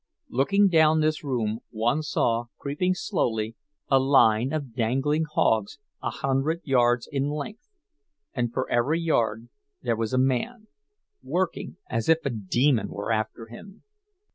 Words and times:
Looking 0.29 0.67
down 0.67 1.01
this 1.01 1.23
room, 1.23 1.59
one 1.69 2.01
saw, 2.01 2.45
creeping 2.57 2.95
slowly, 2.95 3.55
a 3.87 3.99
line 3.99 4.51
of 4.51 4.73
dangling 4.73 5.25
hogs 5.31 5.77
a 6.01 6.09
hundred 6.09 6.61
yards 6.63 7.07
in 7.11 7.29
length; 7.29 7.69
and 8.33 8.51
for 8.51 8.67
every 8.67 8.99
yard 8.99 9.49
there 9.83 9.95
was 9.95 10.11
a 10.11 10.17
man, 10.17 10.65
working 11.21 11.77
as 11.87 12.09
if 12.09 12.25
a 12.25 12.31
demon 12.31 12.87
were 12.89 13.11
after 13.11 13.45
him. 13.45 13.83